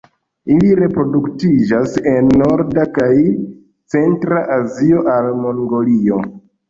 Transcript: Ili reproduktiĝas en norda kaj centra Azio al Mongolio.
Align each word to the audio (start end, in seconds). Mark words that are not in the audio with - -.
Ili 0.53 0.69
reproduktiĝas 0.77 1.93
en 2.13 2.31
norda 2.43 2.85
kaj 2.95 3.11
centra 3.95 4.41
Azio 4.57 5.05
al 5.19 5.29
Mongolio. 5.45 6.19